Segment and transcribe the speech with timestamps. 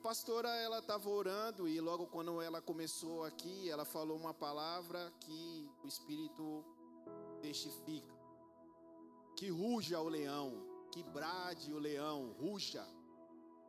[0.00, 5.12] A pastora ela estava orando e logo quando ela começou aqui, ela falou uma palavra
[5.20, 6.64] que o Espírito
[7.42, 8.14] testifica.
[9.36, 12.82] Que ruja o leão, que brade o leão, ruja.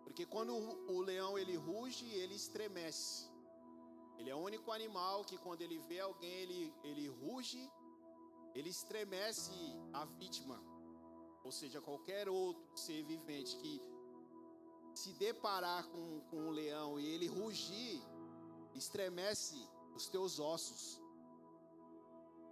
[0.05, 3.29] Porque quando o leão ele ruge, ele estremece.
[4.18, 7.70] Ele é o único animal que quando ele vê alguém, ele, ele ruge,
[8.56, 9.52] ele estremece
[9.92, 10.63] a vítima.
[11.44, 13.90] Ou seja, qualquer outro ser vivente que
[14.94, 18.02] se deparar com, com um leão e ele rugir,
[18.75, 21.02] estremece os teus ossos.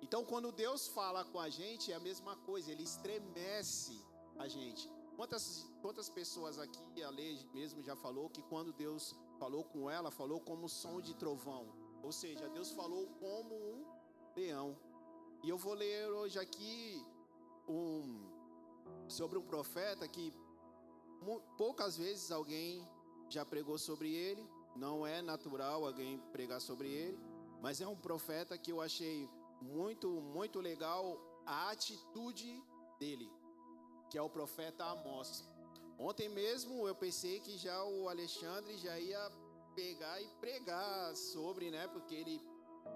[0.01, 3.99] Então, quando Deus fala com a gente, é a mesma coisa, ele estremece
[4.37, 4.89] a gente.
[5.15, 10.09] Quantas, quantas pessoas aqui, a lei mesmo já falou que quando Deus falou com ela,
[10.09, 11.67] falou como som de trovão.
[12.01, 13.85] Ou seja, Deus falou como um
[14.35, 14.77] leão.
[15.43, 17.05] E eu vou ler hoje aqui
[17.67, 18.29] um,
[19.07, 20.33] sobre um profeta que
[21.57, 22.87] poucas vezes alguém
[23.29, 24.47] já pregou sobre ele.
[24.75, 27.19] Não é natural alguém pregar sobre ele,
[27.61, 29.29] mas é um profeta que eu achei
[29.61, 32.63] muito, muito legal a atitude
[32.99, 33.29] dele
[34.09, 35.47] que é o profeta Amós.
[35.97, 39.31] Ontem mesmo eu pensei que já o Alexandre já ia
[39.75, 41.87] pegar e pregar sobre, né?
[41.87, 42.41] Porque ele,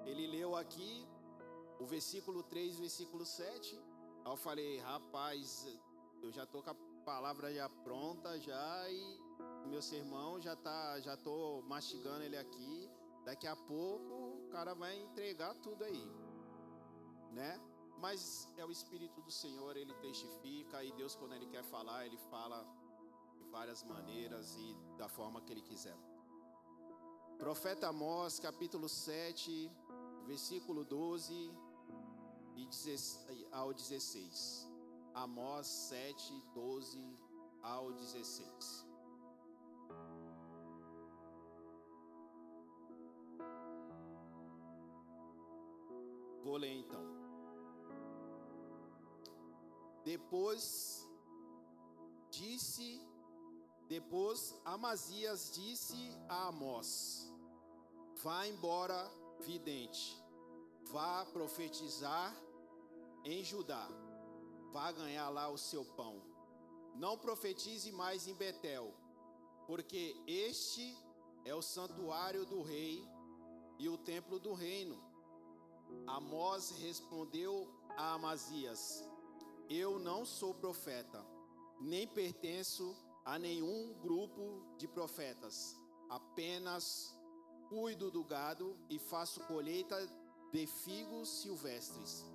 [0.05, 1.07] ele leu aqui
[1.79, 3.79] o versículo 3, versículo 7.
[4.25, 5.67] Aí eu falei, rapaz,
[6.21, 9.21] eu já tô com a palavra já pronta já e
[9.67, 12.89] meu sermão já tá, já tô mastigando ele aqui.
[13.25, 16.05] Daqui a pouco o cara vai entregar tudo aí,
[17.31, 17.59] né?
[17.99, 22.17] Mas é o Espírito do Senhor, ele testifica, e Deus, quando ele quer falar, ele
[22.29, 22.65] fala
[23.38, 25.97] de várias maneiras e da forma que ele quiser.
[27.38, 29.71] Profeta Amós, capítulo 7,
[30.25, 31.33] versículo 12
[32.57, 32.67] e
[33.51, 34.72] ao 16.
[35.14, 37.17] Amós 7, 12
[37.61, 38.88] ao 16.
[46.44, 47.02] Vou ler então.
[50.03, 51.09] Depois
[52.29, 53.02] disse,
[53.88, 57.31] depois Amazias disse a Amós:
[58.22, 59.09] Vá embora,
[59.40, 60.22] vidente,
[60.91, 62.35] vá profetizar
[63.23, 63.88] em Judá,
[64.73, 66.19] vá ganhar lá o seu pão.
[66.95, 68.91] Não profetize mais em Betel,
[69.67, 70.97] porque este
[71.45, 73.07] é o santuário do rei
[73.78, 74.97] e o templo do reino.
[76.07, 79.03] Amós respondeu a Amazias:
[79.69, 81.23] eu não sou profeta,
[81.79, 85.79] nem pertenço a nenhum grupo de profetas.
[86.09, 87.16] Apenas
[87.69, 89.97] cuido do gado e faço colheita
[90.51, 92.25] de figos silvestres.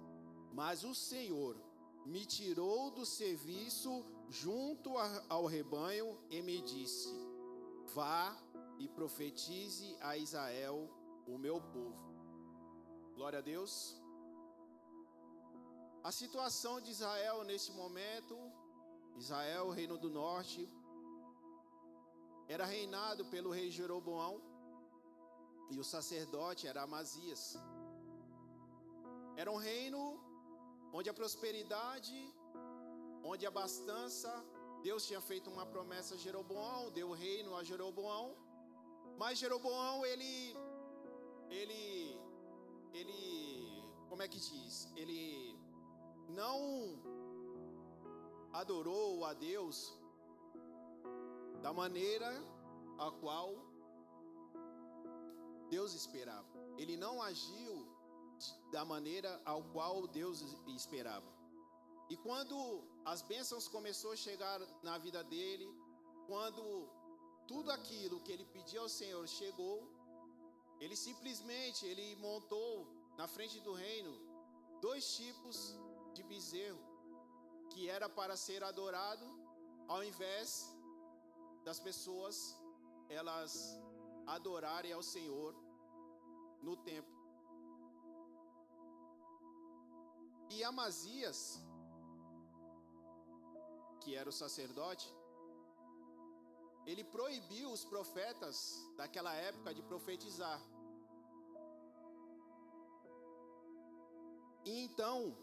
[0.53, 1.68] Mas o Senhor
[2.13, 3.93] me tirou do serviço
[4.41, 4.91] junto
[5.29, 7.11] ao rebanho e me disse:
[7.95, 8.37] Vá
[8.79, 10.77] e profetize a Israel,
[11.27, 12.09] o meu povo.
[13.15, 13.75] Glória a Deus.
[16.03, 18.37] A situação de Israel nesse momento,
[19.17, 20.63] Israel, reino do norte,
[22.49, 24.41] era reinado pelo rei Jeroboão
[25.71, 27.43] e o sacerdote era Amazias.
[29.37, 30.28] Era um reino
[30.93, 32.19] onde a prosperidade,
[33.23, 34.33] onde a abastança,
[34.83, 38.37] Deus tinha feito uma promessa a Jeroboão, deu o reino a Jeroboão,
[39.19, 40.57] mas Jeroboão ele
[41.51, 41.83] ele
[42.93, 44.89] ele como é que diz?
[44.97, 45.59] Ele
[46.29, 46.59] não
[48.53, 49.99] adorou a Deus
[51.63, 52.31] da maneira
[52.99, 53.55] a qual
[55.69, 56.49] Deus esperava.
[56.77, 57.88] Ele não agiu
[58.71, 60.41] da maneira ao qual Deus
[60.79, 61.31] esperava.
[62.09, 62.57] E quando
[63.05, 65.69] as bênçãos começou a chegar na vida dele,
[66.27, 66.63] quando
[67.47, 69.77] tudo aquilo que ele pediu ao Senhor chegou,
[70.81, 72.87] ele simplesmente ele montou
[73.17, 74.13] na frente do reino
[74.81, 75.57] dois tipos
[76.15, 76.79] de bezerro
[77.71, 79.27] que era para ser adorado,
[79.87, 80.75] ao invés
[81.65, 82.37] das pessoas
[83.09, 83.53] elas
[84.27, 85.55] adorarem ao Senhor
[86.63, 87.18] no templo.
[90.51, 91.41] E Amazias,
[94.01, 95.09] que era o sacerdote,
[96.87, 98.57] ele proibiu os profetas
[98.97, 100.61] daquela época de profetizar.
[104.65, 105.37] E então,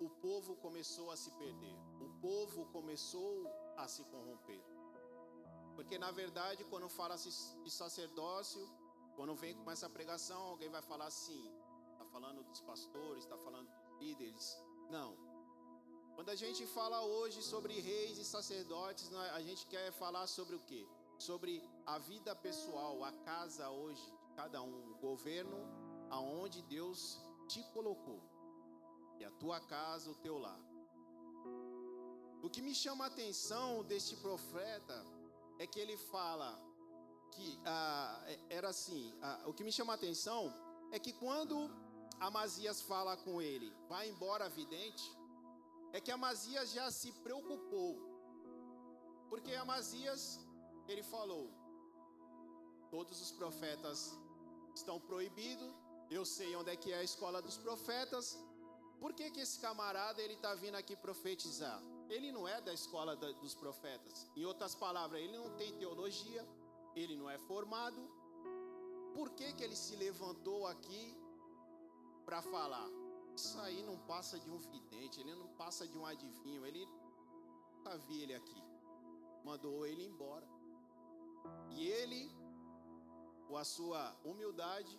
[0.00, 3.34] o povo começou a se perder, o povo começou
[3.76, 4.62] a se corromper.
[5.74, 8.62] Porque na verdade, quando fala de sacerdócio,
[9.16, 11.42] quando vem com essa pregação, alguém vai falar assim:
[11.92, 13.68] está falando dos pastores, está falando
[14.00, 14.56] líderes.
[14.90, 15.16] Não.
[16.14, 20.60] Quando a gente fala hoje sobre reis e sacerdotes, a gente quer falar sobre o
[20.60, 20.86] quê?
[21.18, 25.58] sobre a vida pessoal, a casa hoje de cada um, o governo
[26.10, 28.20] aonde Deus te colocou.
[29.18, 30.60] E a tua casa, o teu lar.
[32.40, 35.04] O que me chama a atenção deste profeta
[35.58, 36.56] é que ele fala
[37.32, 39.12] que ah, é, era assim.
[39.20, 40.54] Ah, o que me chama a atenção
[40.92, 41.68] é que quando
[42.20, 45.16] Amazias fala com ele, vai embora vidente,
[45.92, 47.96] é que Amazias já se preocupou.
[49.28, 50.40] Porque Amazias,
[50.88, 51.50] ele falou:
[52.90, 54.18] todos os profetas
[54.74, 55.70] estão proibidos,
[56.10, 58.38] eu sei onde é que é a escola dos profetas.
[59.00, 61.80] Por que, que esse camarada ele está vindo aqui profetizar?
[62.08, 64.28] Ele não é da escola da, dos profetas.
[64.34, 66.44] Em outras palavras, ele não tem teologia,
[66.96, 68.00] ele não é formado.
[69.14, 71.16] Por que, que ele se levantou aqui
[72.28, 72.90] para falar?
[73.34, 76.86] Isso aí não passa de um vidente, ele não passa de um adivinho, ele
[77.72, 78.62] nunca vi ele aqui.
[79.42, 80.46] Mandou ele embora.
[81.70, 82.30] E ele,
[83.46, 84.94] com a sua humildade,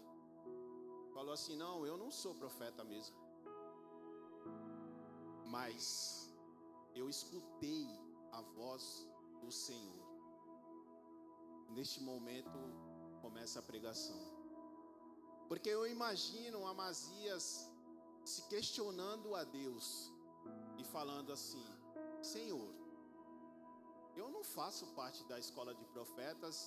[1.13, 3.15] falou assim: Não, eu não sou profeta mesmo.
[5.45, 6.33] Mas
[6.95, 7.85] eu escutei
[8.31, 9.07] a voz
[9.39, 10.09] do Senhor.
[11.69, 12.59] Neste momento
[13.21, 14.38] começa a pregação.
[15.49, 17.45] Porque eu imagino Amazias
[18.23, 19.85] se questionando a Deus
[20.77, 21.65] e falando assim:
[22.21, 22.71] Senhor,
[24.15, 26.57] eu não faço parte da escola de profetas,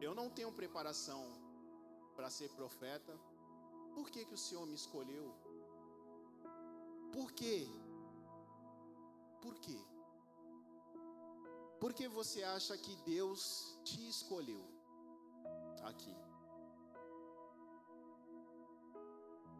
[0.00, 1.22] eu não tenho preparação
[2.16, 3.14] para ser profeta,
[3.94, 5.26] por que, que o Senhor me escolheu?
[7.12, 7.68] Por quê?
[9.42, 9.78] Por quê?
[11.78, 13.42] Por que você acha que Deus
[13.84, 14.64] te escolheu
[15.90, 16.27] aqui?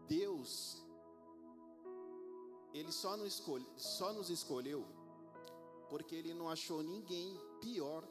[0.08, 0.82] Deus,
[2.72, 4.84] Ele só nos, escolhe, só nos escolheu
[5.88, 8.04] porque Ele não achou ninguém pior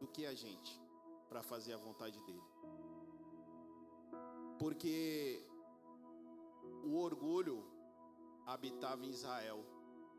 [0.00, 0.80] do que a gente
[1.28, 2.42] para fazer a vontade dEle.
[4.58, 5.44] Porque
[6.84, 7.64] o orgulho
[8.46, 9.64] habitava em Israel,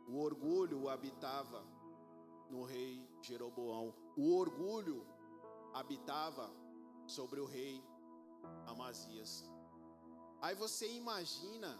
[0.08, 1.66] o orgulho habitava
[2.50, 3.94] no rei Jeroboão.
[4.16, 5.06] O orgulho
[5.74, 6.50] habitava
[7.06, 7.84] sobre o rei
[8.66, 9.50] Amazias.
[10.42, 11.80] Aí você imagina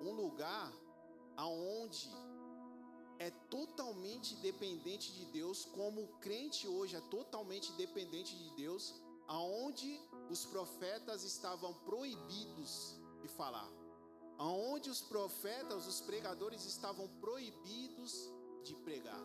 [0.00, 0.72] um lugar
[1.36, 2.10] aonde
[3.18, 8.94] é totalmente dependente de Deus, como o crente hoje é totalmente dependente de Deus,
[9.26, 10.00] aonde
[10.30, 13.68] os profetas estavam proibidos de falar.
[14.38, 18.30] Aonde os profetas, os pregadores estavam proibidos
[18.62, 19.22] de pregar.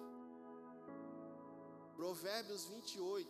[1.95, 3.29] Provérbios 28,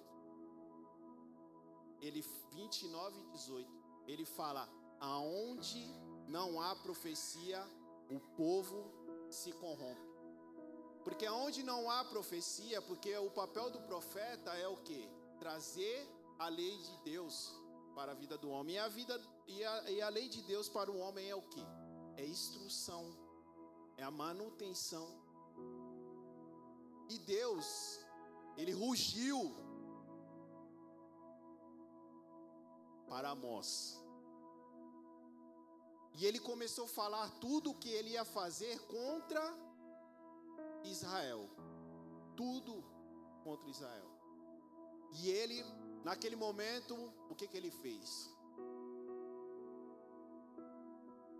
[2.02, 3.70] ele 29 e 18,
[4.08, 4.70] ele fala:
[5.02, 5.84] aonde
[6.28, 7.62] não há profecia,
[8.10, 8.80] o povo
[9.30, 10.10] se corrompe.
[11.04, 15.10] Porque aonde não há profecia, porque o papel do profeta é o que?
[15.40, 16.08] Trazer
[16.38, 17.52] a lei de Deus
[17.96, 18.76] para a vida do homem.
[18.76, 21.42] E a vida e a, e a lei de Deus para o homem é o
[21.42, 21.66] que?
[22.16, 23.04] É instrução,
[23.98, 25.08] é a manutenção.
[27.10, 28.00] E Deus
[28.56, 29.56] ele rugiu
[33.08, 34.01] para Amós.
[36.22, 39.42] E ele começou a falar tudo o que ele ia fazer contra
[40.84, 41.50] Israel.
[42.38, 42.74] Tudo
[43.44, 44.08] contra Israel.
[45.14, 45.64] E ele,
[46.04, 46.94] naquele momento,
[47.28, 48.30] o que, que ele fez?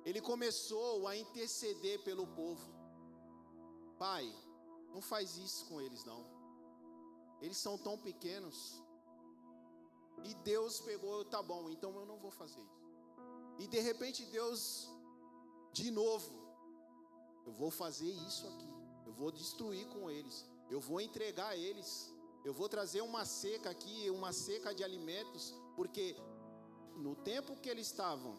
[0.04, 2.68] Ele começou a interceder pelo povo.
[4.00, 4.26] Pai,
[4.96, 6.26] não faz isso com eles não.
[7.40, 8.82] Eles são tão pequenos.
[10.24, 12.81] E Deus pegou, tá bom, então eu não vou fazer isso.
[13.62, 14.90] E de repente Deus,
[15.72, 16.32] de novo,
[17.46, 18.72] eu vou fazer isso aqui.
[19.06, 20.38] Eu vou destruir com eles.
[20.70, 21.90] Eu vou entregar eles.
[22.44, 26.16] Eu vou trazer uma seca aqui, uma seca de alimentos, porque
[26.96, 28.34] no tempo que eles estavam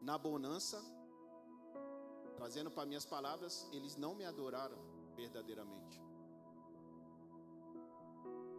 [0.00, 0.82] na bonança,
[2.36, 4.78] trazendo para minhas palavras, eles não me adoraram
[5.14, 6.02] verdadeiramente.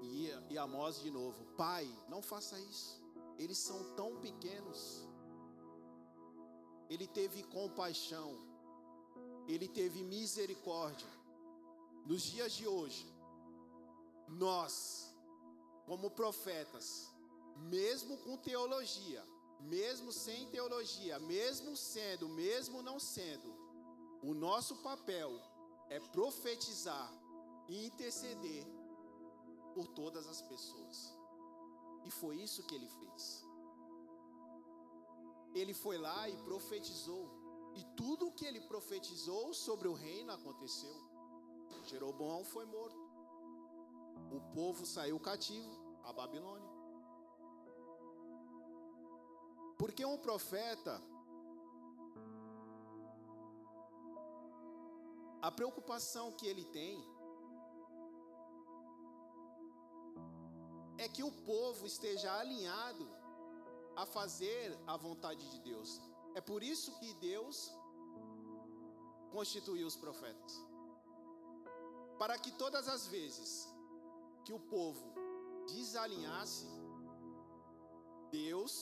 [0.01, 3.03] E, e Amós de novo: Pai, não faça isso.
[3.37, 5.08] Eles são tão pequenos.
[6.89, 8.37] Ele teve compaixão.
[9.47, 11.07] Ele teve misericórdia.
[12.05, 13.07] Nos dias de hoje,
[14.27, 15.13] nós,
[15.85, 17.09] como profetas,
[17.57, 19.23] mesmo com teologia,
[19.59, 23.53] mesmo sem teologia, mesmo sendo, mesmo não sendo,
[24.21, 25.31] o nosso papel
[25.89, 27.11] é profetizar
[27.67, 28.65] e interceder
[29.73, 31.17] por todas as pessoas.
[32.05, 33.48] E foi isso que ele fez.
[35.61, 37.25] Ele foi lá e profetizou.
[37.79, 40.97] E tudo o que ele profetizou sobre o reino aconteceu.
[41.91, 43.07] Jeroboão foi morto.
[44.37, 45.71] o povo saiu cativo
[46.03, 46.69] a Babilônia.
[49.79, 51.01] Porque um profeta,
[55.41, 56.95] a preocupação que ele tem
[60.97, 63.07] é que o povo esteja alinhado
[64.01, 66.01] a fazer a vontade de Deus.
[66.33, 67.71] É por isso que Deus
[69.31, 70.53] constituiu os profetas.
[72.17, 73.67] Para que todas as vezes
[74.45, 75.13] que o povo
[75.67, 76.67] desalinhasse,
[78.31, 78.73] Deus,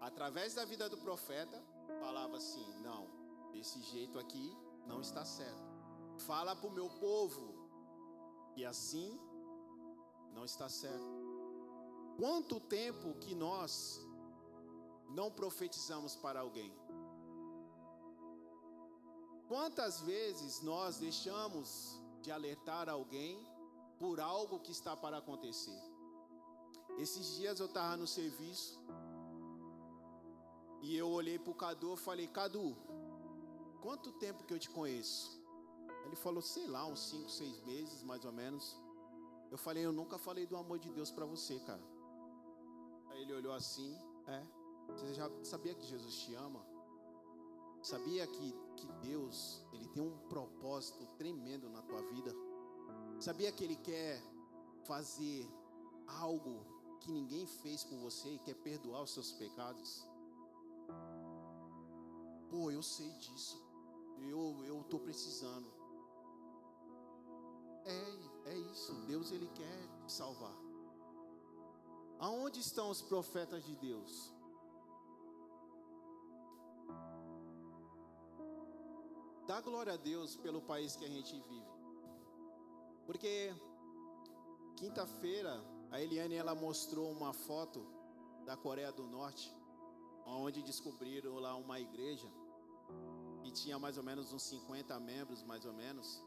[0.00, 1.62] através da vida do profeta,
[2.00, 3.08] falava assim: não,
[3.52, 5.70] desse jeito aqui não está certo.
[6.26, 7.44] Fala para o meu povo
[8.54, 9.20] que assim
[10.32, 11.12] não está certo.
[12.16, 14.00] Quanto tempo que nós
[15.18, 16.72] não profetizamos para alguém?
[19.48, 23.46] Quantas vezes nós deixamos de alertar alguém
[23.98, 25.80] por algo que está para acontecer?
[26.98, 28.80] Esses dias eu estava no serviço
[30.80, 32.76] e eu olhei para o Cadu e falei: Cadu,
[33.80, 35.40] quanto tempo que eu te conheço?
[36.04, 38.76] Ele falou: sei lá, uns 5, 6 meses mais ou menos.
[39.50, 41.82] Eu falei: eu nunca falei do amor de Deus para você, cara.
[43.10, 44.42] Aí ele olhou assim: é,
[45.00, 46.64] você já sabia que Jesus te ama?
[47.82, 52.32] Sabia que, que Deus, Ele tem um propósito tremendo na tua vida?
[53.18, 54.22] Sabia que Ele quer
[54.84, 55.48] fazer
[56.06, 56.64] algo
[57.00, 60.06] que ninguém fez por você e quer perdoar os seus pecados?
[62.50, 63.60] Pô, eu sei disso.
[64.20, 65.68] Eu eu tô precisando.
[67.84, 68.94] É, é isso.
[69.06, 70.56] Deus ele quer te salvar.
[72.20, 74.32] Aonde estão os profetas de Deus?
[79.52, 81.72] Dá glória a Deus pelo país que a gente vive.
[83.04, 83.54] Porque
[84.78, 87.86] quinta-feira a Eliane ela mostrou uma foto
[88.46, 89.54] da Coreia do Norte,
[90.24, 92.32] onde descobriram lá uma igreja
[93.42, 96.24] que tinha mais ou menos uns 50 membros, mais ou menos,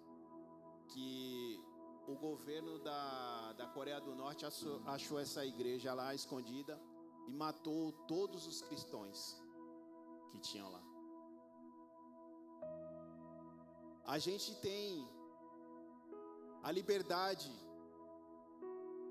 [0.89, 1.59] que
[2.07, 6.79] o governo da, da Coreia do Norte achou, achou essa igreja lá escondida
[7.27, 9.35] e matou todos os cristãos
[10.29, 10.84] que tinham lá.
[14.05, 15.07] A gente tem
[16.61, 17.51] a liberdade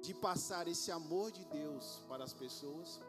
[0.01, 3.01] de passar esse amor de Deus para as pessoas.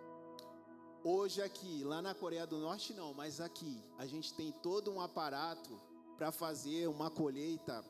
[1.03, 4.99] Hoje aqui, lá na Coreia do Norte não, mas aqui a gente tem todo um
[4.99, 5.79] aparato
[6.17, 7.83] para fazer uma colheita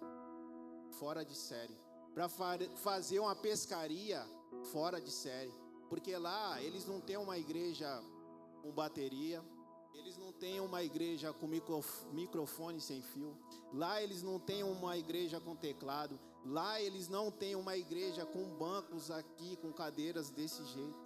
[0.99, 1.77] fora de série,
[2.13, 2.27] para
[2.75, 4.25] fazer uma pescaria
[4.73, 5.53] fora de série,
[5.87, 8.03] porque lá eles não têm uma igreja
[8.61, 9.41] com bateria,
[9.97, 13.37] eles não têm uma igreja com microfone sem fio.
[13.73, 16.19] Lá eles não têm uma igreja com teclado.
[16.45, 21.05] Lá eles não têm uma igreja com bancos aqui, com cadeiras desse jeito.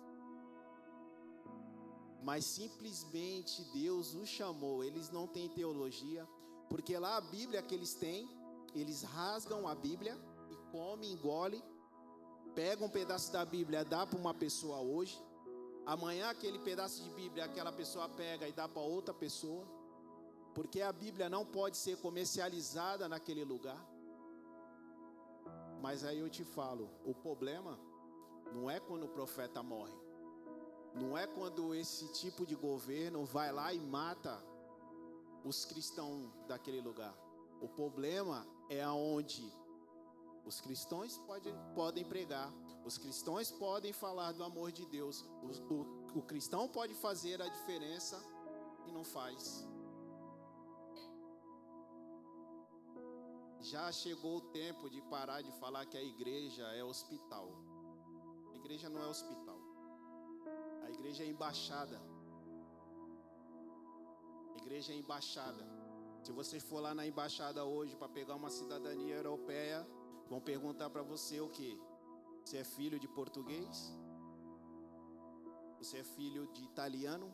[2.23, 4.83] Mas simplesmente Deus os chamou.
[4.83, 6.27] Eles não têm teologia.
[6.67, 8.27] Porque lá a Bíblia que eles têm,
[8.73, 10.17] eles rasgam a Bíblia
[10.49, 11.63] e comem, engolem.
[12.55, 15.28] Pegam um pedaço da Bíblia, dá para uma pessoa hoje
[15.93, 19.65] Amanhã aquele pedaço de Bíblia aquela pessoa pega e dá para outra pessoa,
[20.53, 23.83] porque a Bíblia não pode ser comercializada naquele lugar.
[25.81, 27.79] Mas aí eu te falo, o problema
[28.53, 29.97] não é quando o profeta morre.
[30.93, 34.39] Não é quando esse tipo de governo vai lá e mata
[35.43, 37.17] os cristãos daquele lugar.
[37.61, 39.51] O problema é aonde
[40.49, 42.51] os cristãos pode, podem pregar,
[42.83, 47.47] os cristãos podem falar do amor de Deus, o, o, o cristão pode fazer a
[47.47, 48.19] diferença
[48.87, 49.67] e não faz.
[53.61, 57.47] Já chegou o tempo de parar de falar que a igreja é hospital.
[58.51, 59.59] A igreja não é hospital.
[60.85, 62.01] A igreja é embaixada.
[64.55, 65.63] A igreja é embaixada.
[66.23, 69.87] Se você for lá na embaixada hoje para pegar uma cidadania europeia,
[70.29, 71.71] Vão perguntar para você o que?
[72.43, 73.93] Você é filho de português?
[75.79, 77.27] Você é filho de italiano?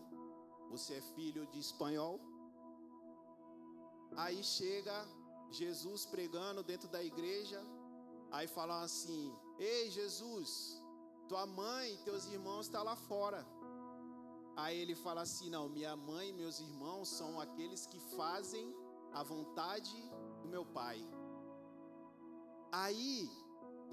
[0.70, 2.20] Você é filho de espanhol?
[4.16, 4.96] Aí chega
[5.52, 7.62] Jesus pregando dentro da igreja,
[8.32, 10.82] aí falam assim: Ei Jesus,
[11.28, 13.46] tua mãe e teus irmãos estão tá lá fora.
[14.56, 18.74] Aí ele fala assim: Não, minha mãe e meus irmãos são aqueles que fazem
[19.14, 19.96] a vontade
[20.42, 20.98] do meu Pai.
[22.84, 23.30] Aí,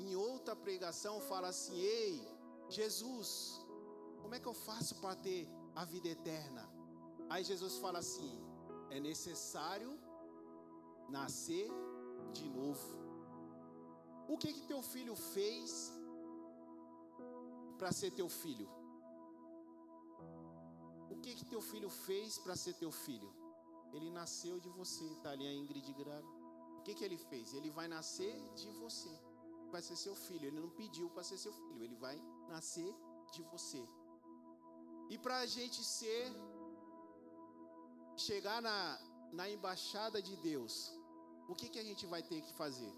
[0.04, 2.14] em outra pregação, fala assim: Ei,
[2.68, 3.30] Jesus,
[4.20, 5.42] como é que eu faço para ter
[5.74, 6.64] a vida eterna?
[7.30, 8.32] Aí Jesus fala assim:
[8.90, 9.92] É necessário
[11.08, 11.68] nascer
[12.32, 12.88] de novo.
[14.28, 15.92] O que que teu filho fez
[17.78, 18.68] para ser teu filho?
[21.10, 23.32] O que que teu filho fez para ser teu filho?
[23.92, 26.41] Ele nasceu de você, tá ali a Ingrid Grado.
[26.82, 27.54] O que que ele fez?
[27.54, 29.12] Ele vai nascer de você.
[29.70, 30.46] Vai ser seu filho.
[30.46, 32.16] Ele não pediu para ser seu filho, ele vai
[32.48, 32.92] nascer
[33.34, 33.82] de você.
[35.08, 36.24] E para a gente ser,
[38.16, 38.98] chegar na,
[39.32, 40.92] na embaixada de Deus,
[41.48, 42.92] o que, que a gente vai ter que fazer?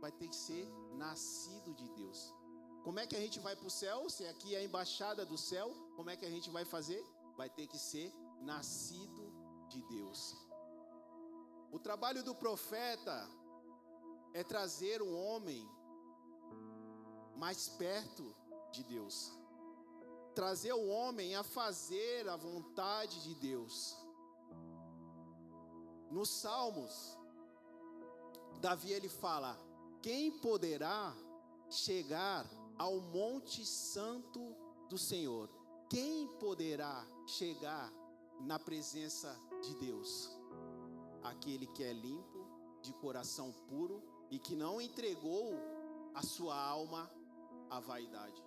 [0.00, 0.66] Vai ter que ser
[0.96, 2.34] nascido de Deus.
[2.82, 4.10] Como é que a gente vai para o céu?
[4.10, 7.02] Se aqui é a embaixada do céu, como é que a gente vai fazer?
[7.36, 9.32] Vai ter que ser nascido
[9.68, 10.43] de Deus.
[11.74, 13.28] O trabalho do profeta
[14.32, 15.68] é trazer o homem
[17.34, 18.32] mais perto
[18.70, 19.36] de Deus,
[20.36, 23.96] trazer o homem a fazer a vontade de Deus.
[26.12, 27.18] Nos Salmos,
[28.60, 29.58] Davi ele fala:
[30.00, 31.12] Quem poderá
[31.68, 34.54] chegar ao Monte Santo
[34.88, 35.50] do Senhor?
[35.90, 37.92] Quem poderá chegar
[38.42, 40.43] na presença de Deus?
[41.24, 42.46] Aquele que é limpo,
[42.84, 45.54] de coração puro e que não entregou
[46.14, 47.10] a sua alma
[47.70, 48.42] à vaidade.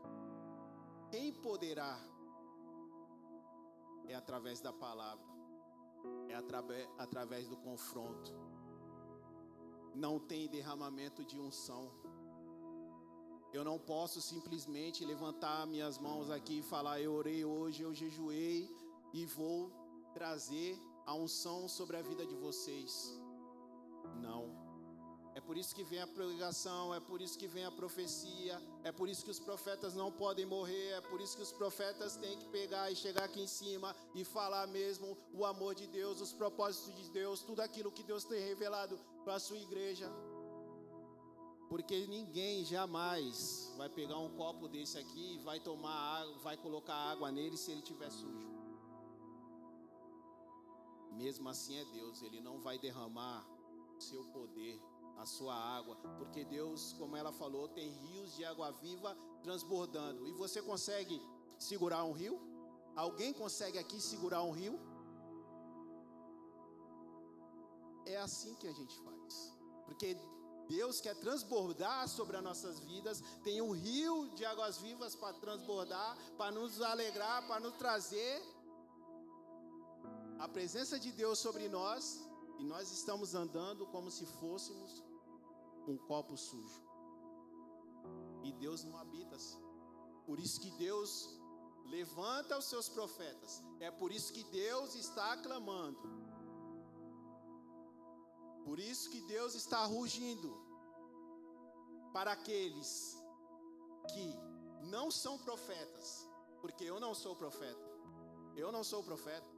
[1.10, 2.00] Quem poderá?
[4.08, 5.26] É através da palavra,
[6.30, 6.36] é
[6.98, 8.32] através, do confronto.
[9.94, 11.92] Não tem derramamento de unção.
[13.52, 18.70] Eu não posso simplesmente levantar minhas mãos aqui e falar: Eu orei hoje, eu jejuei
[19.14, 19.72] e vou
[20.14, 23.18] trazer a unção sobre a vida de vocês.
[24.22, 24.44] Não.
[25.34, 28.92] É por isso que vem a pregação, é por isso que vem a profecia, é
[28.92, 32.38] por isso que os profetas não podem morrer, é por isso que os profetas têm
[32.38, 36.34] que pegar e chegar aqui em cima e falar mesmo o amor de Deus, os
[36.34, 40.12] propósitos de Deus, tudo aquilo que Deus tem revelado para a sua igreja.
[41.70, 46.96] Porque ninguém jamais vai pegar um copo desse aqui e vai tomar água, vai colocar
[46.96, 48.57] água nele se ele estiver sujo.
[51.18, 53.46] Mesmo assim é Deus, ele não vai derramar
[54.00, 54.80] seu poder
[55.18, 60.28] a sua água, porque Deus, como ela falou, tem rios de água viva transbordando.
[60.28, 61.20] E você consegue
[61.58, 62.40] segurar um rio?
[62.96, 64.80] Alguém consegue aqui segurar um rio?
[68.06, 69.58] É assim que a gente faz.
[69.86, 70.16] Porque
[70.68, 76.18] Deus quer transbordar sobre as nossas vidas, tem um rio de águas vivas para transbordar,
[76.38, 78.44] para nos alegrar, para nos trazer
[80.40, 82.04] a presença de Deus sobre nós,
[82.60, 85.04] e nós estamos andando como se fôssemos
[85.88, 86.82] um copo sujo.
[88.44, 89.62] E Deus não habita assim.
[90.26, 91.40] Por isso que Deus
[91.86, 93.64] levanta os seus profetas.
[93.80, 96.00] É por isso que Deus está clamando.
[98.66, 100.50] Por isso que Deus está rugindo
[102.12, 103.18] para aqueles
[104.14, 104.36] que
[104.84, 106.28] não são profetas,
[106.62, 107.88] porque eu não sou profeta.
[108.56, 109.57] Eu não sou profeta.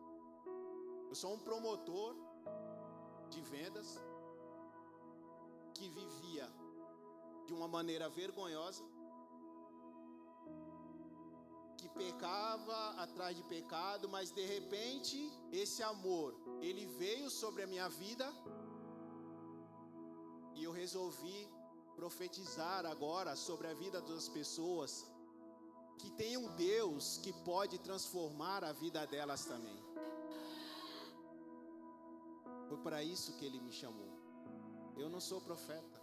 [1.10, 2.16] Eu sou um promotor
[3.32, 4.00] de vendas
[5.74, 6.48] que vivia
[7.48, 8.84] de uma maneira vergonhosa,
[11.78, 15.18] que pecava atrás de pecado, mas de repente
[15.52, 18.32] esse amor, ele veio sobre a minha vida
[20.54, 21.50] e eu resolvi
[21.96, 25.10] profetizar agora sobre a vida das pessoas
[25.98, 29.89] que tem um Deus que pode transformar a vida delas também.
[32.84, 34.10] Para isso que ele me chamou.
[34.98, 36.02] Eu não sou profeta.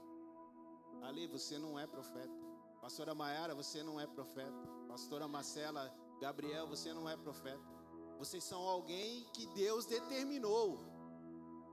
[1.03, 2.47] Ali, você não é profeta.
[2.81, 4.67] Pastora Maiara, você não é profeta.
[4.89, 7.77] Pastora Marcela, Gabriel, você não é profeta.
[8.19, 10.79] Vocês são alguém que Deus determinou.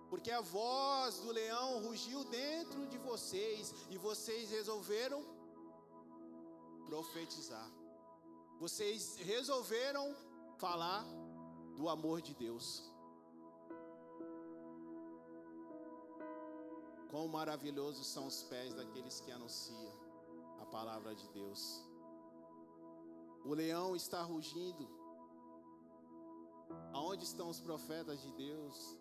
[0.09, 5.23] Porque a voz do leão rugiu dentro de vocês e vocês resolveram
[6.85, 7.71] profetizar.
[8.59, 10.15] Vocês resolveram
[10.57, 11.03] falar
[11.75, 12.92] do amor de Deus.
[17.13, 19.93] Quão maravilhosos são os pés daqueles que anunciam
[20.59, 21.61] a palavra de Deus.
[23.45, 24.89] O leão está rugindo.
[26.91, 28.97] Aonde estão os profetas de Deus?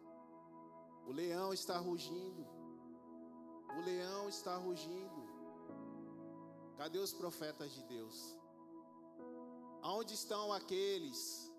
[1.06, 2.46] O leão está rugindo.
[3.78, 5.22] O leão está rugindo.
[6.76, 8.36] Cadê os profetas de Deus?
[9.80, 11.50] Aonde estão aqueles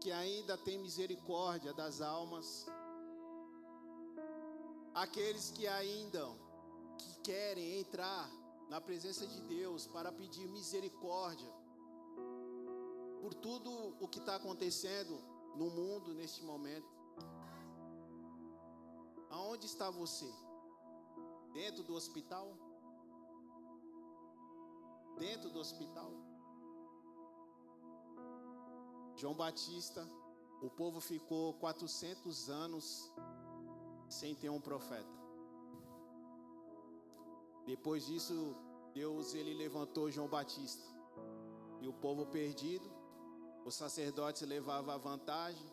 [0.00, 2.66] que ainda têm misericórdia das almas?
[4.94, 6.26] Aqueles que ainda
[6.98, 8.30] que querem entrar
[8.68, 11.52] na presença de Deus para pedir misericórdia
[13.20, 15.18] por tudo o que está acontecendo
[15.56, 16.88] no mundo neste momento.
[19.28, 20.32] Aonde está você?
[21.52, 22.56] Dentro do hospital?
[25.18, 26.12] Dentro do hospital?
[29.16, 30.08] João Batista,
[30.62, 33.12] o povo ficou 400 anos
[34.10, 35.08] sem ter um profeta.
[37.64, 38.56] Depois disso,
[38.92, 40.82] Deus ele levantou João Batista.
[41.80, 42.90] E o povo perdido,
[43.64, 45.66] os sacerdotes levavam a vantagem.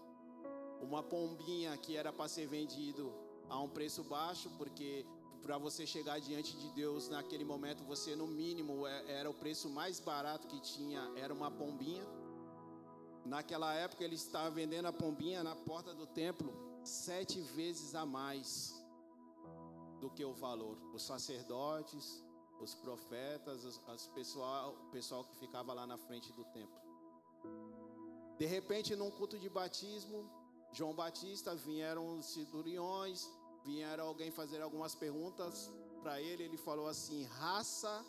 [0.82, 3.12] Uma pombinha que era para ser vendido
[3.50, 5.06] a um preço baixo, porque
[5.42, 9.70] para você chegar diante de Deus naquele momento, você no mínimo é, era o preço
[9.70, 12.06] mais barato que tinha, era uma pombinha.
[13.26, 18.74] Naquela época ele estava vendendo a pombinha na porta do templo sete vezes a mais
[20.00, 20.78] do que o valor.
[20.94, 22.24] Os sacerdotes,
[22.60, 26.82] os profetas, os, as pessoal, o pessoal que ficava lá na frente do templo.
[28.38, 30.30] De repente, num culto de batismo,
[30.72, 33.28] João Batista vieram os centuriões,
[33.64, 35.72] vieram alguém fazer algumas perguntas
[36.02, 36.44] para ele.
[36.44, 38.06] Ele falou assim: raça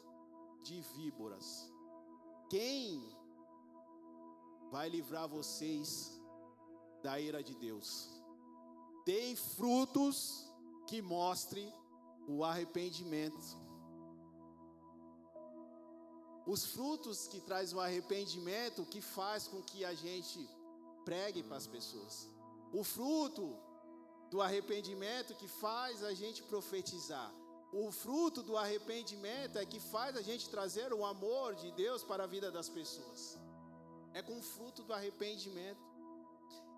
[0.63, 1.73] de víboras,
[2.51, 3.17] quem
[4.71, 6.21] vai livrar vocês
[7.03, 8.18] da ira de Deus?
[9.09, 10.17] Deem frutos
[10.87, 11.63] que mostre
[12.33, 13.47] o arrependimento.
[16.55, 20.39] Os frutos que traz o arrependimento, que faz com que a gente
[21.07, 22.29] pregue para as pessoas.
[22.81, 23.47] O fruto
[24.31, 27.33] do arrependimento que faz a gente profetizar.
[27.73, 32.25] O fruto do arrependimento é que faz a gente trazer o amor de Deus para
[32.25, 33.39] a vida das pessoas.
[34.13, 35.85] É com o fruto do arrependimento.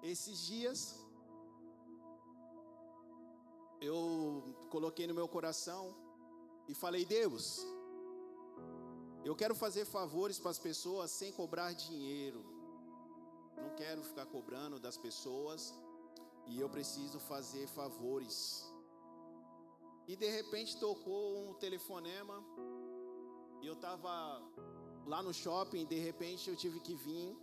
[0.00, 0.78] Esses dias
[3.80, 5.94] eu coloquei no meu coração
[6.68, 7.66] e falei: Deus,
[9.24, 12.44] eu quero fazer favores para as pessoas sem cobrar dinheiro.
[13.56, 15.74] Não quero ficar cobrando das pessoas
[16.46, 18.64] e eu preciso fazer favores.
[20.06, 22.42] E de repente tocou um telefonema
[23.60, 24.42] e eu estava
[25.06, 25.86] lá no shopping.
[25.86, 27.36] De repente eu tive que vir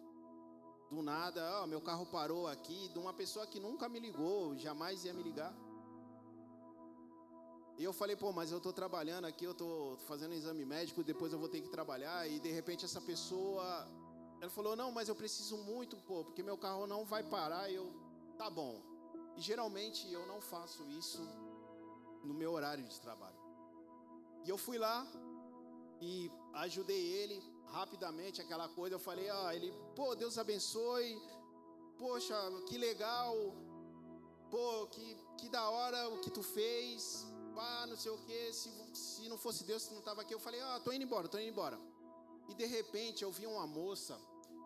[0.89, 1.61] do nada.
[1.61, 5.23] Oh, meu carro parou aqui de uma pessoa que nunca me ligou, jamais ia me
[5.23, 5.55] ligar.
[7.77, 11.03] E eu falei, pô, mas eu estou trabalhando aqui, eu estou fazendo um exame médico,
[11.03, 12.27] depois eu vou ter que trabalhar.
[12.27, 13.87] E de repente essa pessoa,
[14.41, 17.69] ela falou, não, mas eu preciso muito, pô, porque meu carro não vai parar.
[17.69, 17.87] E eu,
[18.35, 18.81] tá bom.
[19.37, 21.21] E geralmente eu não faço isso
[22.23, 23.37] no meu horário de trabalho.
[24.43, 25.05] E eu fui lá
[26.01, 28.95] e ajudei ele rapidamente, aquela coisa.
[28.95, 31.21] Eu falei, ah, ele, pô, Deus abençoe.
[31.99, 32.35] Poxa,
[32.67, 33.35] que legal.
[34.49, 38.69] Pô, que, que da hora o que tu fez pá, não sei o que, se,
[38.93, 41.39] se não fosse Deus, se não estava aqui, eu falei, ah, tô indo embora, tô
[41.39, 41.77] indo embora.
[42.47, 44.15] E de repente eu vi uma moça,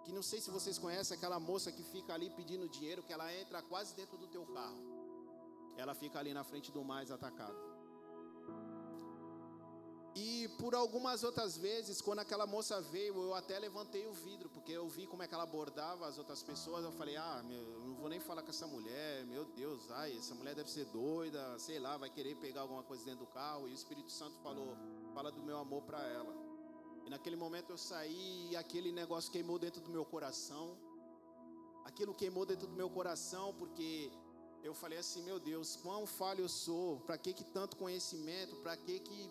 [0.03, 3.33] que não sei se vocês conhecem, aquela moça que fica ali pedindo dinheiro, que ela
[3.33, 4.81] entra quase dentro do teu carro.
[5.77, 7.70] Ela fica ali na frente do mais atacado.
[10.13, 14.73] E por algumas outras vezes, quando aquela moça veio, eu até levantei o vidro, porque
[14.73, 16.83] eu vi como é que ela abordava as outras pessoas.
[16.83, 20.17] Eu falei, ah, meu, eu não vou nem falar com essa mulher, meu Deus, ai,
[20.17, 23.69] essa mulher deve ser doida, sei lá, vai querer pegar alguma coisa dentro do carro.
[23.69, 24.75] E o Espírito Santo falou,
[25.13, 26.35] fala do meu amor para ela.
[27.05, 30.77] E naquele momento eu saí e aquele negócio queimou dentro do meu coração.
[31.85, 34.11] Aquilo queimou dentro do meu coração, porque
[34.61, 38.77] eu falei assim, meu Deus, quão falho eu sou, para que que tanto conhecimento, para
[38.77, 39.29] que que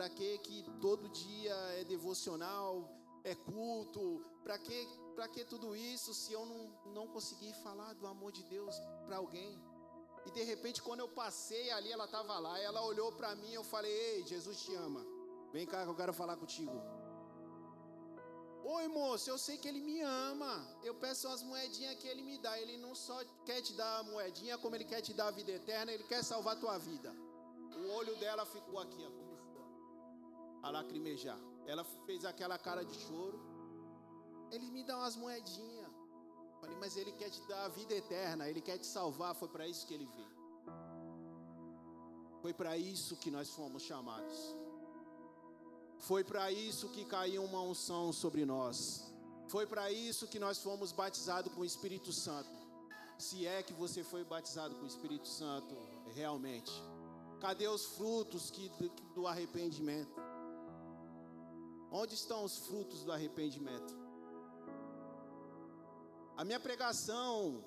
[0.00, 2.88] para que que todo dia é devocional,
[3.22, 4.24] é culto?
[4.42, 4.78] Para que
[5.14, 6.60] para que tudo isso se eu não
[6.94, 9.52] não conseguir falar do amor de Deus para alguém?
[10.24, 13.62] E de repente quando eu passei ali, ela estava lá, ela olhou para mim, eu
[13.62, 15.04] falei: "Ei, Jesus te ama.
[15.52, 16.78] Vem cá que eu quero falar contigo."
[18.76, 20.52] Oi, moço, eu sei que ele me ama.
[20.82, 22.58] Eu peço as moedinhas que ele me dá.
[22.58, 25.52] Ele não só quer te dar a moedinha, como ele quer te dar a vida
[25.60, 27.10] eterna, ele quer salvar a tua vida.
[27.80, 29.29] O olho dela ficou aqui, ó
[30.62, 31.38] a lacrimejar.
[31.66, 33.38] Ela fez aquela cara de choro.
[34.50, 35.90] Ele me dá umas moedinhas.
[36.60, 39.34] Falei, mas ele quer te dar a vida eterna, ele quer te salvar.
[39.34, 40.40] Foi para isso que ele veio.
[42.42, 44.56] Foi para isso que nós fomos chamados.
[45.98, 49.10] Foi para isso que caiu uma unção sobre nós.
[49.48, 52.50] Foi para isso que nós fomos batizados com o Espírito Santo.
[53.18, 55.76] Se é que você foi batizado com o Espírito Santo
[56.14, 56.72] realmente.
[57.40, 58.70] Cadê os frutos que,
[59.14, 60.14] do arrependimento?
[61.90, 63.98] Onde estão os frutos do arrependimento?
[66.36, 67.64] A minha pregação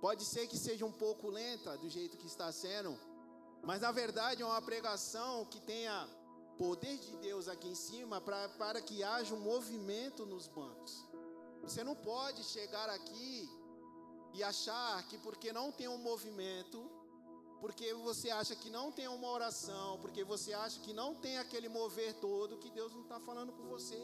[0.00, 2.96] pode ser que seja um pouco lenta do jeito que está sendo,
[3.62, 6.08] mas na verdade é uma pregação que tenha
[6.56, 11.04] poder de Deus aqui em cima pra, para que haja um movimento nos bancos.
[11.62, 13.50] Você não pode chegar aqui
[14.32, 16.88] e achar que porque não tem um movimento,
[17.60, 21.68] porque você acha que não tem uma oração, porque você acha que não tem aquele
[21.68, 24.00] mover todo, que Deus não está falando com você.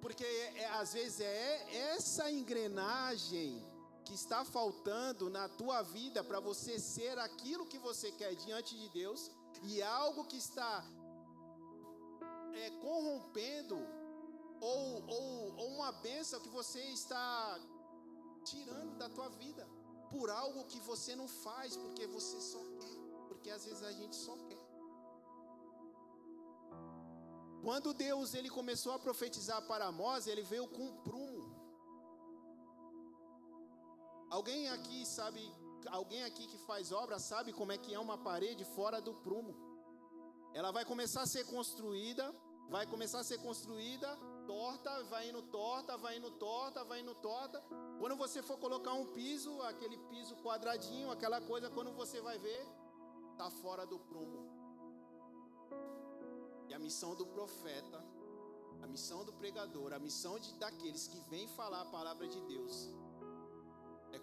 [0.00, 3.62] Porque é, é, às vezes é essa engrenagem
[4.04, 8.88] que está faltando na tua vida para você ser aquilo que você quer diante de
[8.90, 9.30] Deus
[9.62, 10.84] e algo que está
[12.54, 13.76] é, corrompendo
[14.60, 17.58] ou, ou, ou uma bênção que você está
[18.44, 19.66] tirando da tua vida
[20.14, 22.98] por algo que você não faz porque você só quer,
[23.28, 24.62] porque às vezes a gente só quer.
[27.64, 31.44] Quando Deus ele começou a profetizar para Amós, ele veio com um prumo.
[34.36, 35.42] Alguém aqui sabe,
[36.00, 39.54] alguém aqui que faz obra sabe como é que é uma parede fora do prumo.
[40.58, 42.24] Ela vai começar a ser construída,
[42.68, 44.10] vai começar a ser construída
[44.46, 47.62] torta, vai indo torta, vai indo torta, vai indo torta.
[47.98, 52.66] Quando você for colocar um piso, aquele piso quadradinho, aquela coisa, quando você vai ver,
[53.36, 54.42] tá fora do prumo.
[56.68, 58.04] E a missão do profeta,
[58.82, 62.90] a missão do pregador, a missão de, daqueles que vêm falar a palavra de Deus,
[64.12, 64.20] é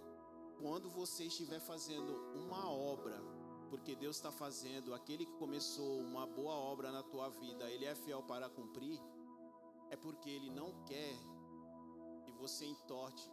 [0.59, 3.21] quando você estiver fazendo uma obra,
[3.69, 7.95] porque Deus está fazendo, aquele que começou uma boa obra na tua vida, ele é
[7.95, 8.99] fiel para cumprir,
[9.89, 11.15] é porque ele não quer
[12.25, 13.29] que você entorte,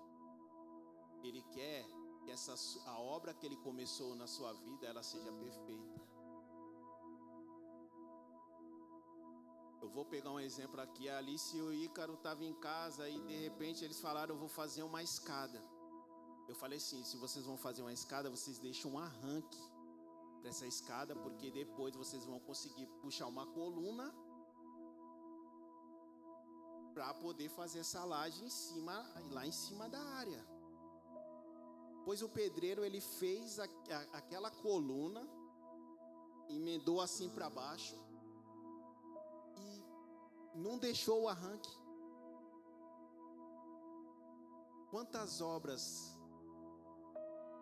[1.26, 1.84] ele quer
[2.22, 2.54] que essa,
[2.86, 6.08] a obra que ele começou na sua vida, ela seja perfeita.
[9.80, 11.08] Eu vou pegar um exemplo aqui.
[11.08, 14.48] A Alice e o Ícaro estavam em casa e de repente eles falaram: Eu vou
[14.48, 15.62] fazer uma escada.
[16.46, 19.62] Eu falei assim: Se vocês vão fazer uma escada, vocês deixam um arranque
[20.40, 24.14] para essa escada, porque depois vocês vão conseguir puxar uma coluna
[26.92, 28.94] para poder fazer essa laje em cima,
[29.30, 30.57] lá em cima da área.
[32.08, 35.22] Pois o pedreiro ele fez a, a, aquela coluna,
[36.48, 37.96] emendou assim para baixo
[40.58, 41.70] não deixou o arranque.
[44.90, 45.82] Quantas obras,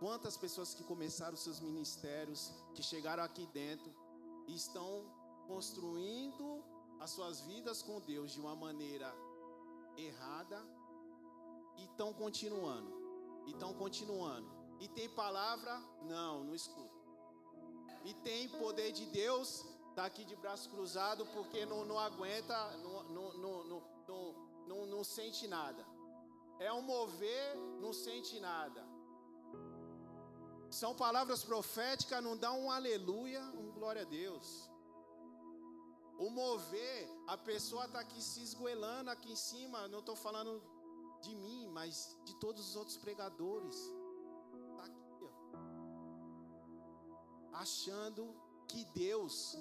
[0.00, 3.92] quantas pessoas que começaram seus ministérios, que chegaram aqui dentro
[4.46, 5.04] e estão
[5.46, 6.64] construindo
[7.00, 9.12] as suas vidas com Deus de uma maneira
[9.96, 10.64] errada
[11.76, 12.95] e estão continuando,
[13.46, 14.50] e estão continuando.
[14.80, 15.80] E tem palavra?
[16.02, 16.94] Não, não escuta.
[18.04, 19.64] E tem poder de Deus?
[19.96, 22.54] está aqui de braço cruzado porque não, não aguenta,
[22.84, 23.64] não, não, não,
[24.06, 24.34] não,
[24.68, 25.82] não, não sente nada.
[26.58, 28.86] É um mover, não sente nada.
[30.68, 34.70] São palavras proféticas, não dá um aleluia, um glória a Deus.
[36.18, 39.88] O mover, a pessoa está aqui se esgoelando aqui em cima.
[39.88, 40.62] Não estou falando
[41.20, 43.76] de mim, mas de todos os outros pregadores.
[44.70, 45.30] Está aqui, ó.
[47.52, 48.34] Achando
[48.68, 49.56] que Deus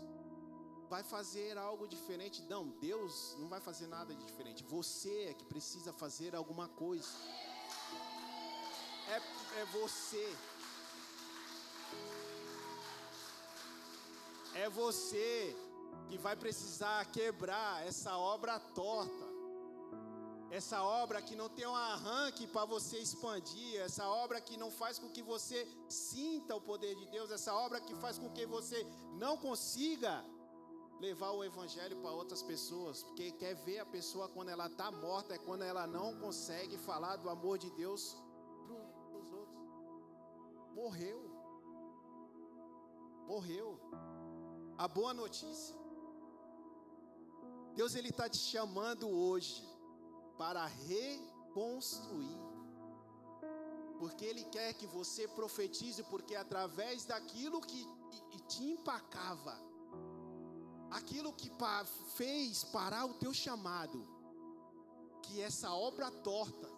[0.90, 2.42] vai fazer algo diferente.
[2.44, 4.64] Não, Deus não vai fazer nada de diferente.
[4.64, 7.10] Você é que precisa fazer alguma coisa.
[9.08, 9.18] É,
[9.62, 10.36] é você.
[14.54, 15.56] É você
[16.08, 19.25] que vai precisar quebrar essa obra torta.
[20.60, 24.98] Essa obra que não tem um arranque para você expandir, essa obra que não faz
[24.98, 28.80] com que você sinta o poder de Deus, essa obra que faz com que você
[29.24, 30.14] não consiga
[31.02, 35.36] levar o evangelho para outras pessoas, porque quer ver a pessoa quando ela está morta,
[35.36, 38.16] é quando ela não consegue falar do amor de Deus
[38.66, 39.60] para os outros.
[40.74, 41.22] Morreu.
[43.28, 43.78] Morreu.
[44.78, 45.76] A boa notícia.
[47.74, 49.75] Deus ele está te chamando hoje
[50.38, 52.38] para reconstruir.
[54.00, 57.88] Porque Ele quer que você profetize, porque através daquilo que
[58.48, 59.58] te empacava,
[60.92, 61.50] aquilo que
[62.16, 64.06] fez parar o teu chamado,
[65.24, 66.70] que essa obra torta,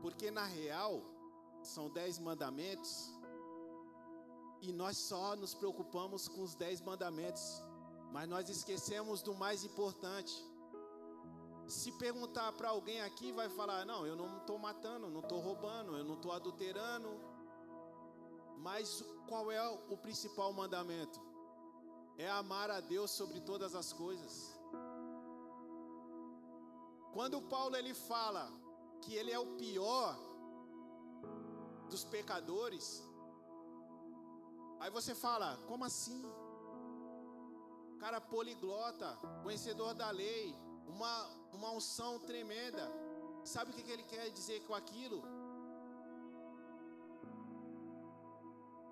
[0.00, 1.02] porque na real
[1.62, 3.12] são dez mandamentos
[4.62, 7.62] e nós só nos preocupamos com os dez mandamentos,
[8.12, 10.34] mas nós esquecemos do mais importante.
[11.66, 15.96] Se perguntar para alguém aqui, vai falar: Não, eu não estou matando, não estou roubando,
[15.96, 17.08] eu não estou adulterando.
[18.58, 21.26] Mas qual é o principal mandamento?
[22.18, 24.58] é amar a Deus sobre todas as coisas.
[27.12, 28.50] Quando Paulo ele fala
[29.02, 30.18] que ele é o pior
[31.90, 33.02] dos pecadores,
[34.80, 36.22] aí você fala, como assim?
[37.98, 40.54] Cara poliglota, conhecedor da lei,
[40.88, 42.90] uma, uma unção tremenda.
[43.44, 45.22] Sabe o que ele quer dizer com aquilo?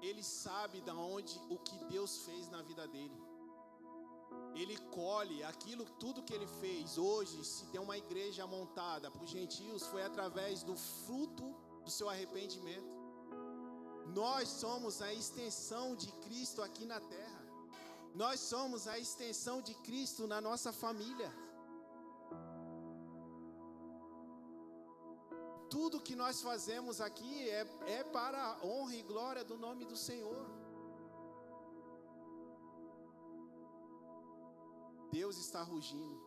[0.09, 3.23] ele sabe da onde o que Deus fez na vida dele.
[4.63, 6.97] ele colhe aquilo, tudo que ele fez.
[6.97, 11.47] Hoje, se tem uma igreja montada para os gentios, foi através do fruto
[11.85, 12.93] do seu arrependimento.
[14.21, 17.43] Nós somos a extensão de Cristo aqui na terra.
[18.15, 21.31] Nós somos a extensão de Cristo na nossa família.
[25.75, 27.63] Tudo que nós fazemos aqui é,
[27.99, 30.47] é para a honra e glória do nome do Senhor.
[35.11, 36.21] Deus está rugindo.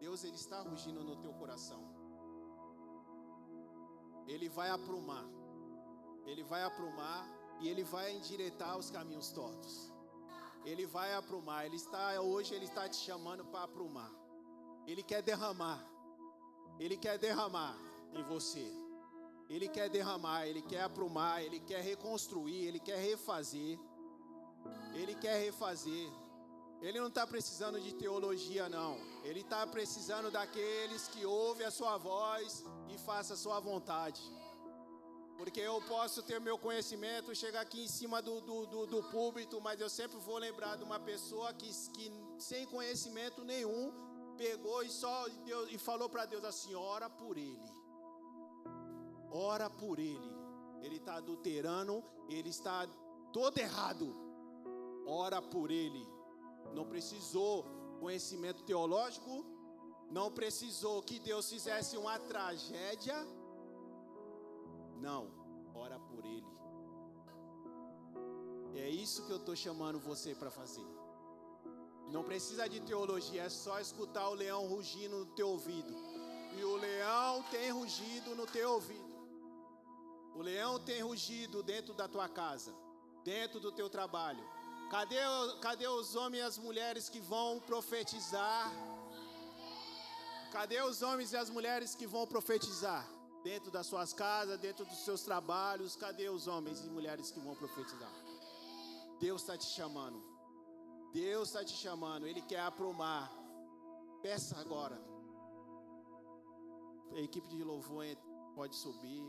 [0.00, 1.82] Deus ele está rugindo no teu coração.
[4.26, 5.26] Ele vai aprumar.
[6.24, 7.28] Ele vai aprumar
[7.60, 9.92] e ele vai endireitar os caminhos tortos.
[10.64, 11.66] Ele vai aprumar.
[11.66, 14.10] Ele está hoje ele está te chamando para aprumar.
[14.86, 15.78] Ele quer derramar.
[16.78, 18.66] Ele quer derramar em você.
[19.48, 23.78] Ele quer derramar, ele quer aprumar, ele quer reconstruir, ele quer refazer.
[24.94, 26.10] Ele quer refazer.
[26.80, 28.98] Ele não está precisando de teologia, não.
[29.24, 34.20] Ele está precisando daqueles que ouvem a sua voz e façam a sua vontade.
[35.36, 39.60] Porque eu posso ter meu conhecimento, chegar aqui em cima do, do, do, do púlpito,
[39.60, 43.92] mas eu sempre vou lembrar de uma pessoa que, que sem conhecimento nenhum,
[44.36, 45.26] pegou e só
[45.70, 47.77] e falou para Deus assim: ora por ele.
[49.30, 50.32] Ora por ele.
[50.80, 52.86] Ele está adulterando, ele está
[53.32, 54.14] todo errado.
[55.06, 56.06] Ora por ele
[56.74, 57.64] não precisou
[58.00, 59.44] conhecimento teológico,
[60.10, 63.16] não precisou que Deus fizesse uma tragédia.
[65.00, 65.30] Não,
[65.74, 66.46] ora por Ele.
[68.74, 70.86] É isso que eu estou chamando você para fazer.
[72.10, 75.92] Não precisa de teologia, é só escutar o leão rugindo no teu ouvido.
[76.56, 79.07] E o leão tem rugido no teu ouvido.
[80.38, 82.72] O leão tem rugido dentro da tua casa,
[83.24, 84.44] dentro do teu trabalho
[84.90, 85.16] Cadê,
[85.60, 88.72] cadê os homens e as mulheres que vão profetizar?
[90.50, 93.06] Cadê os homens e as mulheres que vão profetizar?
[93.44, 97.54] Dentro das suas casas, dentro dos seus trabalhos, cadê os homens e mulheres que vão
[97.54, 98.10] profetizar?
[99.20, 100.22] Deus está te chamando.
[101.12, 102.26] Deus está te chamando.
[102.26, 103.30] Ele quer aprumar.
[104.22, 104.98] Peça agora.
[107.12, 108.06] A equipe de louvor
[108.54, 109.22] pode subir.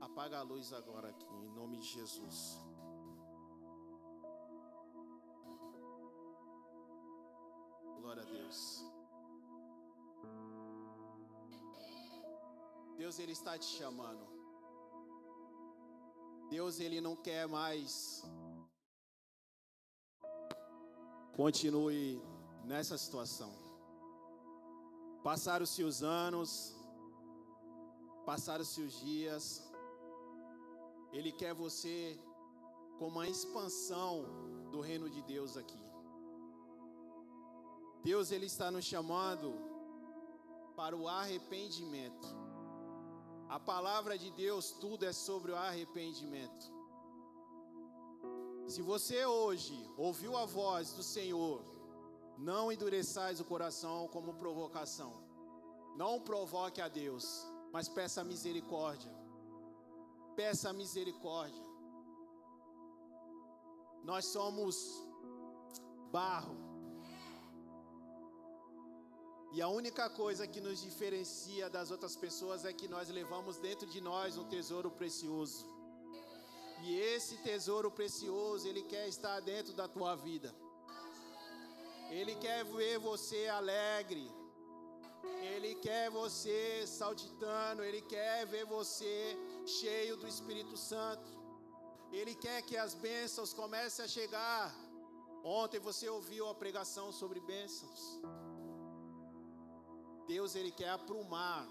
[0.00, 2.60] Apaga a luz agora aqui, em nome de Jesus.
[8.00, 8.84] Glória a Deus.
[12.96, 14.26] Deus ele está te chamando.
[16.48, 18.22] Deus ele não quer mais
[21.36, 22.22] continue
[22.64, 23.52] nessa situação.
[25.22, 26.74] Passaram-se os anos,
[28.24, 29.65] passaram-se os dias.
[31.16, 31.96] Ele quer você
[32.98, 34.10] com uma expansão
[34.70, 35.82] do reino de Deus aqui.
[38.08, 39.48] Deus ele está nos chamando
[40.76, 42.28] para o arrependimento.
[43.48, 46.66] A palavra de Deus tudo é sobre o arrependimento.
[48.66, 51.64] Se você hoje ouviu a voz do Senhor,
[52.36, 55.12] não endureçais o coração como provocação.
[55.96, 57.26] Não provoque a Deus,
[57.72, 59.25] mas peça misericórdia.
[60.36, 61.64] Peça misericórdia.
[64.04, 64.76] Nós somos
[66.12, 66.56] barro.
[69.56, 73.86] E a única coisa que nos diferencia das outras pessoas é que nós levamos dentro
[73.86, 75.64] de nós um tesouro precioso.
[76.84, 80.54] E esse tesouro precioso, ele quer estar dentro da tua vida.
[82.10, 84.30] Ele quer ver você alegre.
[85.52, 91.28] Ele quer você saltitando, ele quer ver você cheio do Espírito Santo.
[92.12, 94.74] Ele quer que as bênçãos comecem a chegar.
[95.42, 98.20] Ontem você ouviu a pregação sobre bênçãos.
[100.26, 101.66] Deus ele quer aprumar.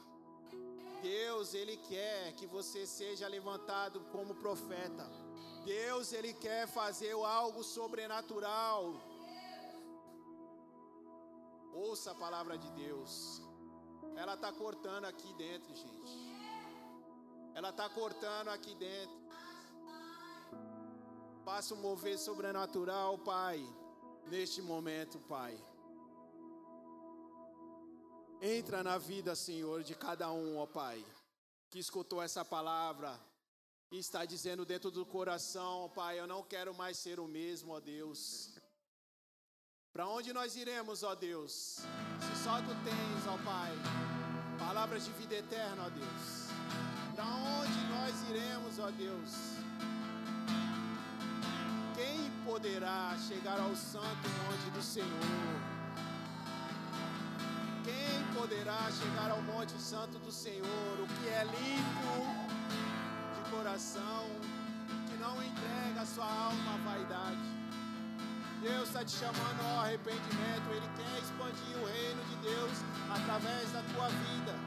[1.01, 5.05] Deus ele quer que você seja levantado como profeta.
[5.65, 8.93] Deus ele quer fazer algo sobrenatural.
[11.73, 13.41] Ouça a palavra de Deus.
[14.15, 16.34] Ela está cortando aqui dentro, gente.
[17.55, 19.15] Ela está cortando aqui dentro.
[21.45, 23.65] Faça um mover sobrenatural, Pai,
[24.27, 25.57] neste momento, Pai.
[28.41, 31.03] Entra na vida, Senhor, de cada um, ó Pai,
[31.69, 33.17] que escutou essa palavra
[33.89, 37.71] e está dizendo dentro do coração, ó Pai, eu não quero mais ser o mesmo,
[37.71, 38.53] ó Deus.
[39.93, 41.53] Para onde nós iremos, ó Deus?
[42.19, 43.71] Se só tu tens, ó Pai,
[44.59, 46.94] palavras de vida eterna, ó Deus.
[47.15, 49.55] Para onde nós iremos, ó Deus?
[51.95, 55.55] Quem poderá chegar ao santo monte do Senhor?
[57.85, 60.99] Quem poderá chegar ao monte santo do Senhor?
[60.99, 62.25] O que é limpo
[63.35, 64.25] de coração,
[65.07, 67.55] que não entrega a sua alma à vaidade.
[68.61, 70.67] Deus está te chamando ao arrependimento.
[70.69, 72.73] Ele quer expandir o reino de Deus
[73.09, 74.64] através da tua vida.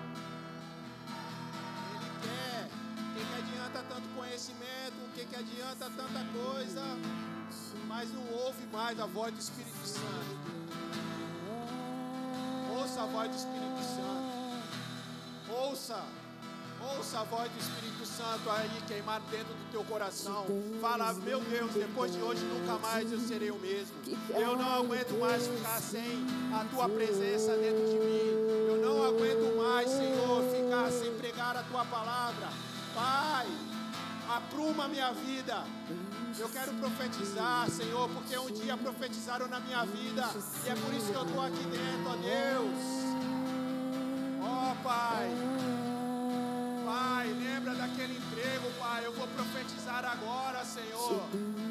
[5.18, 6.82] Que, que adianta tanta coisa?
[7.88, 10.38] Mas não ouve mais a voz do Espírito Santo.
[12.78, 15.60] Ouça a voz do Espírito Santo.
[15.60, 16.04] Ouça.
[16.96, 20.46] Ouça a voz do Espírito Santo aí queimar dentro do teu coração.
[20.80, 23.94] Fala, meu Deus, depois de hoje nunca mais eu serei o mesmo.
[24.30, 28.68] Eu não aguento mais ficar sem a tua presença dentro de mim.
[28.68, 32.48] Eu não aguento mais, Senhor, ficar sem pregar a tua palavra.
[32.94, 33.46] Pai,
[34.28, 35.64] apruma a minha vida.
[36.38, 40.28] Eu quero profetizar, Senhor, porque um dia profetizaram na minha vida.
[40.66, 43.08] E é por isso que eu estou aqui dentro, ó Deus.
[44.42, 45.30] Ó Pai.
[46.84, 49.04] Pai, lembra daquele emprego, Pai.
[49.04, 51.22] Eu vou profetizar agora, Senhor.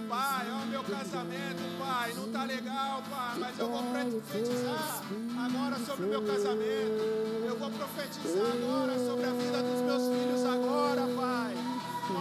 [0.09, 2.13] Pai, ó meu casamento, Pai.
[2.13, 5.01] Não tá legal, Pai, mas eu vou profetizar
[5.45, 7.03] agora sobre o meu casamento.
[7.45, 9.76] Eu vou profetizar agora sobre a vida dos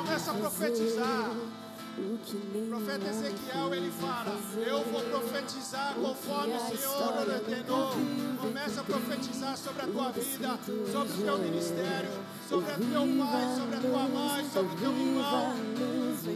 [0.07, 1.31] Começa a profetizar.
[2.69, 7.91] Profeta Ezequiel ele fala: Eu vou profetizar conforme o Senhor ordenou.
[8.41, 10.59] Começa a profetizar sobre a tua vida,
[10.93, 12.11] sobre o teu ministério,
[12.49, 15.53] sobre o teu pai, sobre a tua mãe, sobre o teu irmão.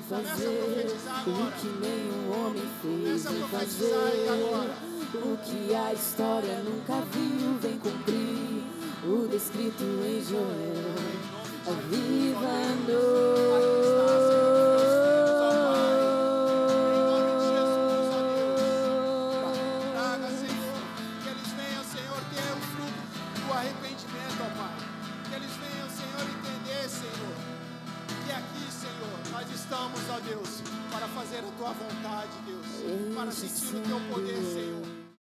[0.09, 1.55] Começa a profetizar agora.
[2.83, 4.75] Começa a profetizar aí agora.
[5.15, 8.65] O que a história nunca viu vem cumprir
[9.05, 11.20] o descrito em Joel.
[11.71, 13.70] Avivando.